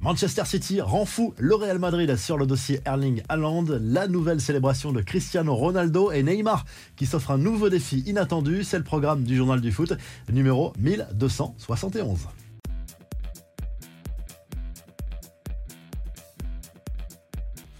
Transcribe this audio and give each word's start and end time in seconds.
Manchester 0.00 0.44
City 0.44 0.80
rend 0.80 1.04
fou 1.04 1.34
le 1.38 1.56
Real 1.56 1.78
Madrid 1.80 2.14
sur 2.16 2.38
le 2.38 2.46
dossier 2.46 2.80
Erling 2.86 3.22
Haaland, 3.28 3.64
la 3.80 4.06
nouvelle 4.06 4.40
célébration 4.40 4.92
de 4.92 5.00
Cristiano 5.00 5.54
Ronaldo 5.54 6.12
et 6.12 6.22
Neymar 6.22 6.64
qui 6.96 7.04
s'offre 7.04 7.32
un 7.32 7.38
nouveau 7.38 7.68
défi 7.68 8.04
inattendu, 8.06 8.62
c'est 8.62 8.78
le 8.78 8.84
programme 8.84 9.24
du 9.24 9.36
journal 9.36 9.60
du 9.60 9.72
foot 9.72 9.92
numéro 10.32 10.72
1271. 10.78 12.28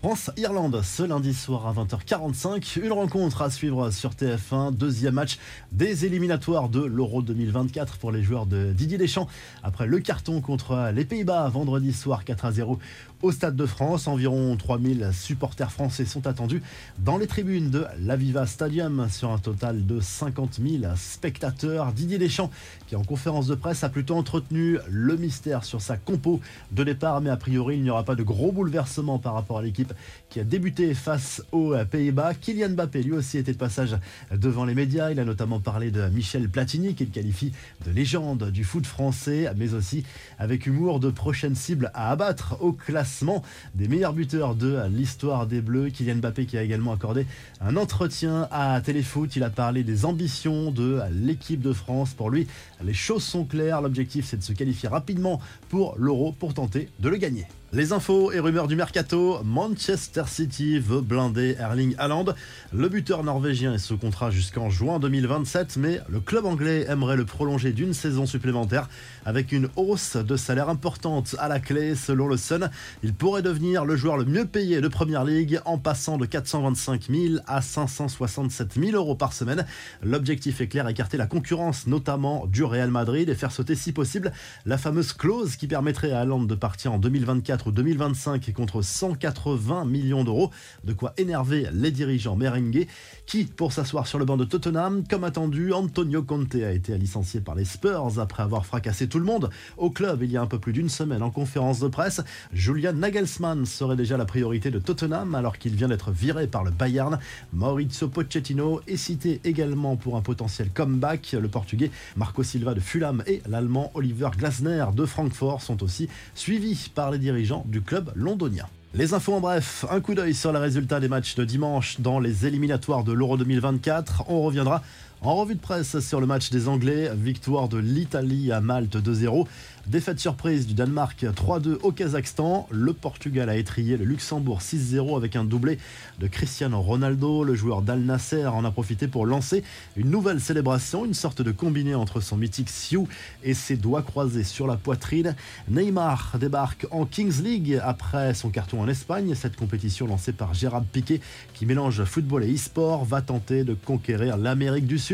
France-Irlande 0.00 0.80
ce 0.84 1.02
lundi 1.02 1.34
soir 1.34 1.66
à 1.66 1.72
20h45. 1.72 2.78
Une 2.80 2.92
rencontre 2.92 3.42
à 3.42 3.50
suivre 3.50 3.90
sur 3.90 4.10
TF1. 4.10 4.72
Deuxième 4.72 5.14
match 5.14 5.38
des 5.72 6.06
éliminatoires 6.06 6.68
de 6.68 6.84
l'Euro 6.84 7.20
2024 7.20 7.98
pour 7.98 8.12
les 8.12 8.22
joueurs 8.22 8.46
de 8.46 8.72
Didier 8.72 8.96
Deschamps. 8.96 9.26
Après 9.64 9.88
le 9.88 9.98
carton 9.98 10.40
contre 10.40 10.92
les 10.94 11.04
Pays-Bas 11.04 11.48
vendredi 11.48 11.92
soir 11.92 12.24
4 12.24 12.44
à 12.44 12.52
0 12.52 12.78
au 13.22 13.32
Stade 13.32 13.56
de 13.56 13.66
France. 13.66 14.06
Environ 14.06 14.56
3000 14.56 15.10
supporters 15.12 15.72
français 15.72 16.04
sont 16.04 16.28
attendus 16.28 16.62
dans 17.00 17.18
les 17.18 17.26
tribunes 17.26 17.70
de 17.70 17.84
l'Aviva 18.00 18.46
Stadium 18.46 19.08
sur 19.10 19.32
un 19.32 19.38
total 19.38 19.84
de 19.84 19.98
50 19.98 20.60
000 20.64 20.92
spectateurs. 20.94 21.92
Didier 21.92 22.18
Deschamps 22.18 22.52
qui 22.86 22.94
en 22.94 23.02
conférence 23.02 23.48
de 23.48 23.56
presse 23.56 23.82
a 23.82 23.88
plutôt 23.88 24.14
entretenu 24.14 24.78
le 24.88 25.16
mystère 25.16 25.64
sur 25.64 25.82
sa 25.82 25.96
compo 25.96 26.40
de 26.70 26.84
départ 26.84 27.20
mais 27.20 27.30
a 27.30 27.36
priori 27.36 27.78
il 27.78 27.82
n'y 27.82 27.90
aura 27.90 28.04
pas 28.04 28.14
de 28.14 28.22
gros 28.22 28.52
bouleversements 28.52 29.18
par 29.18 29.34
rapport 29.34 29.58
à 29.58 29.62
l'équipe 29.62 29.87
qui 30.28 30.40
a 30.40 30.44
débuté 30.44 30.94
face 30.94 31.42
aux 31.52 31.74
Pays-Bas. 31.90 32.34
Kylian 32.34 32.70
Mbappé, 32.70 33.02
lui 33.02 33.12
aussi, 33.12 33.38
était 33.38 33.52
de 33.52 33.58
passage 33.58 33.96
devant 34.30 34.64
les 34.64 34.74
médias. 34.74 35.10
Il 35.10 35.20
a 35.20 35.24
notamment 35.24 35.60
parlé 35.60 35.90
de 35.90 36.08
Michel 36.08 36.48
Platini, 36.48 36.94
qu'il 36.94 37.10
qualifie 37.10 37.52
de 37.86 37.90
légende 37.90 38.50
du 38.50 38.64
foot 38.64 38.86
français, 38.86 39.50
mais 39.56 39.74
aussi 39.74 40.04
avec 40.38 40.66
humour 40.66 41.00
de 41.00 41.10
prochaines 41.10 41.54
cibles 41.54 41.90
à 41.94 42.10
abattre 42.10 42.56
au 42.60 42.72
classement 42.72 43.42
des 43.74 43.88
meilleurs 43.88 44.12
buteurs 44.12 44.54
de 44.54 44.80
l'histoire 44.88 45.46
des 45.46 45.60
Bleus. 45.60 45.90
Kylian 45.90 46.16
Mbappé 46.16 46.46
qui 46.46 46.58
a 46.58 46.62
également 46.62 46.92
accordé 46.92 47.26
un 47.60 47.76
entretien 47.76 48.48
à 48.50 48.80
Téléfoot. 48.80 49.34
Il 49.36 49.42
a 49.42 49.50
parlé 49.50 49.82
des 49.82 50.04
ambitions 50.04 50.70
de 50.70 51.00
l'équipe 51.10 51.60
de 51.60 51.72
France. 51.72 52.14
Pour 52.14 52.30
lui, 52.30 52.46
les 52.82 52.94
choses 52.94 53.22
sont 53.22 53.44
claires. 53.44 53.80
L'objectif, 53.80 54.26
c'est 54.26 54.36
de 54.36 54.42
se 54.42 54.52
qualifier 54.52 54.88
rapidement 54.88 55.40
pour 55.68 55.96
l'Euro 55.98 56.32
pour 56.32 56.54
tenter 56.54 56.88
de 57.00 57.08
le 57.08 57.16
gagner. 57.16 57.46
Les 57.70 57.92
infos 57.92 58.32
et 58.32 58.40
rumeurs 58.40 58.66
du 58.66 58.76
mercato, 58.76 59.40
Manchester 59.44 60.22
City 60.26 60.78
veut 60.78 61.02
blinder 61.02 61.54
Erling 61.60 61.94
Haaland. 61.98 62.24
Le 62.72 62.88
buteur 62.88 63.22
norvégien 63.22 63.74
est 63.74 63.78
sous 63.78 63.98
contrat 63.98 64.30
jusqu'en 64.30 64.70
juin 64.70 64.98
2027, 64.98 65.76
mais 65.76 66.00
le 66.08 66.20
club 66.20 66.46
anglais 66.46 66.86
aimerait 66.88 67.18
le 67.18 67.26
prolonger 67.26 67.72
d'une 67.72 67.92
saison 67.92 68.24
supplémentaire 68.24 68.88
avec 69.26 69.52
une 69.52 69.68
hausse 69.76 70.16
de 70.16 70.34
salaire 70.36 70.70
importante 70.70 71.36
à 71.38 71.48
la 71.48 71.60
clé. 71.60 71.94
Selon 71.94 72.26
le 72.26 72.38
Sun, 72.38 72.70
il 73.02 73.12
pourrait 73.12 73.42
devenir 73.42 73.84
le 73.84 73.96
joueur 73.96 74.16
le 74.16 74.24
mieux 74.24 74.46
payé 74.46 74.80
de 74.80 74.88
Première 74.88 75.24
League 75.24 75.60
en 75.66 75.76
passant 75.76 76.16
de 76.16 76.24
425 76.24 77.08
000 77.10 77.34
à 77.46 77.60
567 77.60 78.80
000 78.80 78.92
euros 78.96 79.14
par 79.14 79.34
semaine. 79.34 79.66
L'objectif 80.02 80.62
est 80.62 80.68
clair, 80.68 80.88
écarter 80.88 81.18
la 81.18 81.26
concurrence, 81.26 81.86
notamment 81.86 82.46
du 82.46 82.64
Real 82.64 82.90
Madrid, 82.90 83.28
et 83.28 83.34
faire 83.34 83.52
sauter 83.52 83.74
si 83.74 83.92
possible 83.92 84.32
la 84.64 84.78
fameuse 84.78 85.12
clause 85.12 85.56
qui 85.56 85.66
permettrait 85.66 86.12
à 86.12 86.20
Haaland 86.20 86.44
de 86.44 86.54
partir 86.54 86.94
en 86.94 86.98
2024 86.98 87.57
2025 87.66 88.52
contre 88.52 88.82
180 88.82 89.84
millions 89.84 90.24
d'euros. 90.24 90.50
De 90.84 90.92
quoi 90.92 91.12
énerver 91.16 91.66
les 91.72 91.90
dirigeants 91.90 92.36
merengues 92.36 92.86
qui, 93.26 93.44
pour 93.44 93.72
s'asseoir 93.72 94.06
sur 94.06 94.18
le 94.18 94.24
banc 94.24 94.36
de 94.36 94.44
Tottenham, 94.44 95.04
comme 95.08 95.24
attendu, 95.24 95.72
Antonio 95.72 96.22
Conte 96.22 96.54
a 96.54 96.72
été 96.72 96.96
licencié 96.96 97.40
par 97.40 97.54
les 97.54 97.64
Spurs 97.64 98.18
après 98.18 98.42
avoir 98.42 98.64
fracassé 98.64 99.08
tout 99.08 99.18
le 99.18 99.24
monde 99.24 99.50
au 99.76 99.90
club 99.90 100.22
il 100.22 100.30
y 100.30 100.36
a 100.36 100.42
un 100.42 100.46
peu 100.46 100.58
plus 100.58 100.72
d'une 100.72 100.88
semaine 100.88 101.22
en 101.22 101.30
conférence 101.30 101.80
de 101.80 101.88
presse. 101.88 102.20
Julian 102.52 102.92
Nagelsmann 102.92 103.66
serait 103.66 103.96
déjà 103.96 104.16
la 104.16 104.24
priorité 104.24 104.70
de 104.70 104.78
Tottenham 104.78 105.34
alors 105.34 105.58
qu'il 105.58 105.74
vient 105.74 105.88
d'être 105.88 106.10
viré 106.10 106.46
par 106.46 106.64
le 106.64 106.70
Bayern. 106.70 107.18
Maurizio 107.52 108.08
Pochettino 108.08 108.80
est 108.86 108.96
cité 108.96 109.40
également 109.44 109.96
pour 109.96 110.16
un 110.16 110.20
potentiel 110.20 110.70
comeback. 110.70 111.36
Le 111.40 111.48
portugais 111.48 111.90
Marco 112.16 112.42
Silva 112.42 112.74
de 112.74 112.80
Fulham 112.80 113.22
et 113.26 113.42
l'allemand 113.48 113.90
Oliver 113.94 114.30
Glasner 114.36 114.86
de 114.94 115.06
Francfort 115.06 115.62
sont 115.62 115.82
aussi 115.82 116.08
suivis 116.34 116.90
par 116.94 117.10
les 117.10 117.18
dirigeants 117.18 117.47
du 117.66 117.82
club 117.82 118.10
londonien. 118.14 118.66
Les 118.94 119.12
infos 119.12 119.34
en 119.34 119.40
bref, 119.40 119.84
un 119.90 120.00
coup 120.00 120.14
d'œil 120.14 120.34
sur 120.34 120.52
les 120.52 120.58
résultats 120.58 120.98
des 120.98 121.08
matchs 121.08 121.34
de 121.34 121.44
dimanche 121.44 122.00
dans 122.00 122.20
les 122.20 122.46
éliminatoires 122.46 123.04
de 123.04 123.12
l'Euro 123.12 123.36
2024. 123.36 124.24
On 124.28 124.42
reviendra 124.42 124.82
en 125.22 125.34
revue 125.34 125.54
de 125.56 125.60
presse 125.60 125.98
sur 126.00 126.20
le 126.20 126.26
match 126.26 126.50
des 126.50 126.68
Anglais, 126.68 127.10
victoire 127.14 127.68
de 127.68 127.78
l'Italie 127.78 128.52
à 128.52 128.60
Malte 128.60 128.96
2-0. 128.96 129.46
Défaite 129.88 130.20
surprise 130.20 130.66
du 130.66 130.74
Danemark 130.74 131.24
3-2 131.24 131.78
au 131.82 131.92
Kazakhstan. 131.92 132.68
Le 132.70 132.92
Portugal 132.92 133.48
a 133.48 133.56
étrié 133.56 133.96
le 133.96 134.04
Luxembourg 134.04 134.60
6-0 134.60 135.16
avec 135.16 135.34
un 135.34 135.44
doublé 135.44 135.78
de 136.18 136.26
Cristiano 136.26 136.80
Ronaldo. 136.82 137.42
Le 137.42 137.54
joueur 137.54 137.80
d'Al 137.80 138.00
Nasser 138.00 138.46
en 138.46 138.66
a 138.66 138.70
profité 138.70 139.08
pour 139.08 139.24
lancer 139.24 139.64
une 139.96 140.10
nouvelle 140.10 140.42
célébration, 140.42 141.06
une 141.06 141.14
sorte 141.14 141.40
de 141.40 141.52
combiné 141.52 141.94
entre 141.94 142.20
son 142.20 142.36
mythique 142.36 142.68
Sioux 142.68 143.08
et 143.42 143.54
ses 143.54 143.76
doigts 143.76 144.02
croisés 144.02 144.44
sur 144.44 144.66
la 144.66 144.76
poitrine. 144.76 145.34
Neymar 145.70 146.36
débarque 146.38 146.86
en 146.90 147.06
Kings 147.06 147.42
League 147.42 147.80
après 147.82 148.34
son 148.34 148.50
carton 148.50 148.82
en 148.82 148.88
Espagne. 148.88 149.34
Cette 149.34 149.56
compétition 149.56 150.06
lancée 150.06 150.32
par 150.32 150.52
Gérard 150.52 150.84
Piquet 150.84 151.22
qui 151.54 151.64
mélange 151.64 152.04
football 152.04 152.44
et 152.44 152.54
e-sport 152.54 153.06
va 153.06 153.22
tenter 153.22 153.64
de 153.64 153.72
conquérir 153.72 154.36
l'Amérique 154.36 154.86
du 154.86 154.98
Sud. 154.98 155.07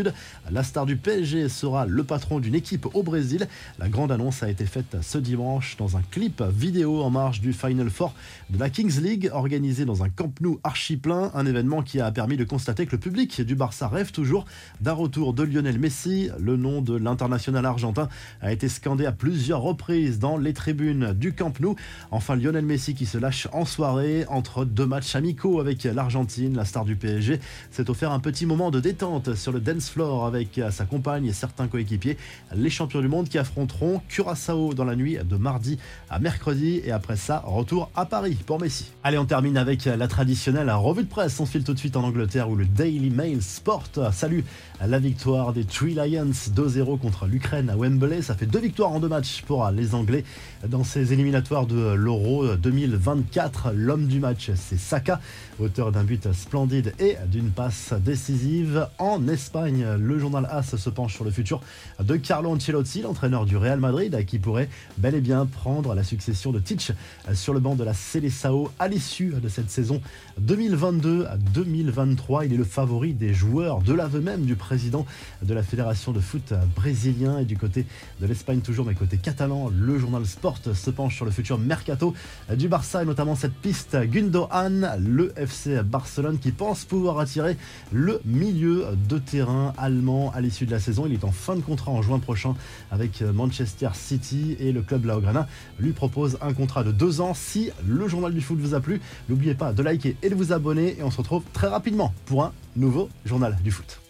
La 0.51 0.63
star 0.63 0.87
du 0.87 0.97
PSG 0.97 1.49
sera 1.49 1.87
le 1.87 2.05
patron 2.05 2.41
d'une 2.41 2.55
équipe 2.55 2.87
au 2.95 3.03
Brésil. 3.03 3.49
La 3.79 3.89
grande 3.89 4.11
annonce 4.13 4.43
a 4.43 4.51
été 4.51 4.67
faite 4.67 4.97
ce 5.03 5.19
dimanche 5.19 5.77
dans 5.77 5.97
un 5.97 6.03
clip 6.11 6.43
vidéo 6.43 7.03
en 7.03 7.11
marge 7.11 7.41
du 7.41 7.53
Final 7.53 7.91
Four 7.91 8.15
de 8.51 8.59
la 8.59 8.71
Kings 8.71 9.01
League 9.01 9.31
organisé 9.33 9.85
dans 9.85 10.03
un 10.03 10.09
Camp 10.09 10.33
Nou 10.41 10.59
archi 10.65 10.97
plein, 10.97 11.31
un 11.35 11.47
événement 11.47 11.83
qui 11.83 12.01
a 12.01 12.11
permis 12.11 12.37
de 12.37 12.45
constater 12.45 12.87
que 12.87 12.93
le 12.93 12.99
public 12.99 13.41
du 13.43 13.55
Barça 13.55 13.89
rêve 13.89 14.11
toujours 14.11 14.45
d'un 14.81 14.93
retour 14.93 15.33
de 15.33 15.43
Lionel 15.43 15.79
Messi. 15.79 16.31
Le 16.39 16.57
nom 16.57 16.81
de 16.81 16.97
l'international 16.97 17.65
argentin 17.65 18.09
a 18.41 18.53
été 18.53 18.69
scandé 18.69 19.07
à 19.07 19.13
plusieurs 19.13 19.61
reprises 19.61 20.19
dans 20.19 20.37
les 20.37 20.53
tribunes 20.53 21.13
du 21.13 21.35
Camp 21.35 21.59
Nou. 21.61 21.77
Enfin, 22.11 22.37
Lionel 22.37 22.65
Messi 22.65 22.95
qui 22.95 23.07
se 23.07 23.19
lâche 23.19 23.49
en 23.53 23.65
soirée 23.65 24.25
entre 24.29 24.65
deux 24.65 24.87
matchs 24.87 25.15
amicaux 25.15 25.61
avec 25.61 25.85
l'Argentine, 25.85 26.57
la 26.57 26.65
star 26.65 26.85
du 26.85 26.97
PSG, 26.97 27.39
s'est 27.71 27.91
offert 27.91 28.13
un 28.13 28.21
petit 28.21 28.47
moment 28.47 28.71
de 28.71 28.81
détente 28.81 29.35
sur 29.35 29.53
le 29.53 29.61
dance 29.61 29.84
floor 29.91 30.27
avec 30.27 30.61
sa 30.71 30.85
compagne 30.85 31.27
et 31.27 31.33
certains 31.33 31.69
coéquipiers, 31.69 32.17
les 32.55 32.71
champions 32.71 33.01
du 33.01 33.09
monde 33.09 33.29
qui 33.29 33.39
affronteront 33.39 34.01
Curaçao 34.09 34.75
dans 34.75 34.85
la 34.85 34.97
nuit 34.97 35.19
de 35.23 35.37
mardi 35.37 35.79
à 36.11 36.19
mercredi. 36.19 36.81
Et 36.85 36.93
après 36.93 37.17
ça, 37.17 37.43
retour 37.47 37.91
à 37.95 38.07
Paris 38.07 38.37
pour 38.47 38.61
Messi. 38.61 38.93
Allez, 39.03 39.19
on 39.19 39.25
termine 39.25 39.57
avec 39.57 39.85
la 39.85 40.09
traditionnelle 40.09 40.71
revue 40.71 41.03
de 41.03 41.09
presse. 41.09 41.39
On 41.41 41.47
file 41.47 41.65
tout 41.65 41.75
de 41.75 41.79
suite 41.79 41.97
en 41.97 42.05
Angleterre 42.05 42.49
où 42.49 42.57
le 42.57 42.65
Daily 42.65 43.11
Mail 43.11 43.43
Sport 43.43 43.85
salue 44.13 44.41
la 44.87 44.99
victoire 44.99 45.53
des 45.53 45.65
Three 45.65 45.95
Lions 45.95 46.31
2-0 46.31 46.99
contre 46.99 47.27
l'Ukraine 47.27 47.71
à 47.71 47.77
Wembley. 47.77 48.23
Ça 48.23 48.35
fait 48.35 48.47
deux 48.47 48.61
victoires 48.61 48.93
en 48.93 49.01
deux 49.01 49.09
matchs 49.09 49.43
pour 49.43 49.69
les 49.71 49.95
Anglais 49.95 50.25
dans 50.69 50.85
ces 50.85 51.13
éliminatoires 51.13 51.67
de 51.67 51.95
l'Euro 51.95 52.55
2024. 52.57 53.73
L'homme 53.75 54.07
du 54.07 54.21
match, 54.21 54.51
c'est 54.55 54.79
Saka, 54.79 55.21
auteur 55.59 55.93
d'un 55.93 56.05
but 56.05 56.33
splendide 56.33 56.95
et 56.99 57.17
d'une 57.31 57.51
passe 57.51 57.93
décisive. 57.93 58.89
En 58.99 59.27
Espagne, 59.29 59.74
le 59.83 60.19
journal 60.19 60.47
AS 60.51 60.77
se 60.77 60.91
penche 60.91 61.15
sur 61.15 61.25
le 61.25 61.31
futur 61.31 61.61
de 62.01 62.17
Carlo 62.17 62.51
Ancelotti, 62.51 63.03
l'entraîneur 63.03 63.47
du 63.47 63.57
Real 63.57 63.81
Madrid, 63.81 64.25
qui 64.27 64.39
pourrait 64.39 64.69
bel 64.99 65.15
et 65.15 65.21
bien 65.21 65.47
prendre 65.47 65.95
la 65.95 66.05
succession 66.05 66.53
de 66.53 66.59
Titch 66.59 66.93
sur 67.33 67.55
le 67.55 67.61
banc 67.61 67.75
de 67.75 67.85
la 67.85 67.95
Seleção 67.95 68.69
à 68.79 68.89
l'issue 68.89 69.35
de 69.41 69.49
cette 69.49 69.71
saison 69.71 70.01
2022-2023. 70.41 72.47
Il 72.47 72.53
est 72.53 72.57
le 72.57 72.65
favori 72.65 73.15
des 73.15 73.35
joueurs, 73.35 73.81
de 73.81 73.93
l'aveu 73.93 74.21
même 74.21 74.45
du 74.45 74.57
président 74.57 75.07
de 75.43 75.55
la 75.55 75.63
Fédération 75.63 76.13
de 76.13 76.21
foot 76.21 76.53
brésilien 76.75 77.39
et 77.39 77.45
du 77.45 77.57
côté 77.57 77.87
de 78.21 78.27
l'Espagne 78.27 78.61
toujours, 78.61 78.87
mais 78.87 78.95
côté 78.95 79.17
catalan, 79.17 79.71
le 79.71 79.99
journal 79.99 80.27
Sport 80.27 80.59
se 80.75 80.91
penche 80.91 81.17
sur 81.17 81.25
le 81.25 81.31
futur 81.31 81.59
mercato 81.59 82.15
du 82.55 82.69
Barça 82.69 83.03
et 83.03 83.07
notamment 83.07 83.35
cette 83.35 83.55
piste 83.55 83.97
Gundogan, 83.97 84.97
le 84.99 85.33
FC 85.37 85.83
Barcelone 85.83 86.39
qui 86.39 86.53
pense 86.53 86.85
pouvoir 86.85 87.19
attirer 87.19 87.57
le 87.93 88.21
milieu 88.25 88.87
de 89.09 89.19
terrain 89.19 89.64
allemand 89.79 90.33
à 90.35 90.41
l'issue 90.41 90.67
de 90.67 90.71
la 90.71 90.81
saison. 90.81 91.07
Il 91.07 91.13
est 91.13 91.25
en 91.25 91.33
fin 91.33 91.57
de 91.57 91.61
contrat 91.61 91.91
en 91.91 92.03
juin 92.03 92.19
prochain 92.19 92.55
avec 92.91 93.23
Manchester 93.23 93.89
City 93.95 94.57
et 94.59 94.73
le 94.73 94.83
club 94.83 95.05
Laograna 95.07 95.47
lui 95.79 95.93
propose 95.93 96.39
un 96.41 96.53
contrat 96.53 96.85
de 96.85 96.93
deux 96.93 97.21
ans. 97.21 97.35
Si 97.35 97.71
le 97.87 98.09
journal 98.09 98.35
du 98.35 98.41
foot 98.41 98.59
vous 98.59 98.75
a 98.75 98.81
plu, 98.81 99.01
n'oubliez 99.29 99.55
pas 99.55 99.73
de 99.73 99.83
liker 99.83 100.17
et 100.23 100.29
de 100.29 100.35
vous 100.35 100.53
abonner 100.53 100.97
et 100.99 101.03
on 101.03 101.11
se 101.11 101.19
retrouve 101.19 101.43
très 101.53 101.69
rapidement 101.69 102.13
pour 102.27 102.45
un 102.45 102.53
nouveau 102.77 103.09
journal 103.25 103.57
du 103.63 103.71
foot. 103.71 104.04